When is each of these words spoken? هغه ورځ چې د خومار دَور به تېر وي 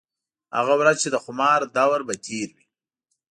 هغه 0.57 0.73
ورځ 0.81 0.97
چې 1.03 1.09
د 1.11 1.15
خومار 1.23 1.59
دَور 1.75 1.99
به 2.07 2.15
تېر 2.25 2.49
وي 2.55 2.65